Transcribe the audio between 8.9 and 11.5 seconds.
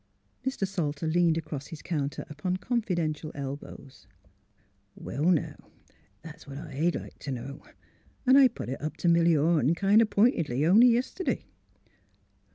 to Milly Orne kind o' p'intedly, only yiste'day.